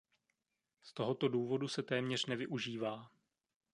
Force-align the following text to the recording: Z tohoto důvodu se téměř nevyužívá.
Z 0.81 0.93
tohoto 0.93 1.27
důvodu 1.27 1.67
se 1.67 1.83
téměř 1.83 2.25
nevyužívá. 2.25 3.09